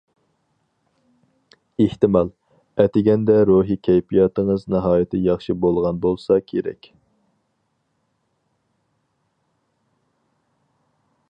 ئېھتىمال، 1.83 2.31
ئەتىگەندە 2.83 3.35
روھىي 3.49 3.79
كەيپىياتىڭىز 3.89 4.65
ناھايىتى 4.77 5.21
ياخشى 5.27 5.57
بولغان 5.67 6.01
بولسا 6.07 6.41
كېرەك. 6.49 6.91